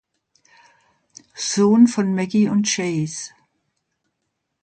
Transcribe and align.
Sohn 1.35 1.85
von 1.85 2.15
Maggie 2.15 2.49
und 2.49 2.67
Chase. 2.67 3.29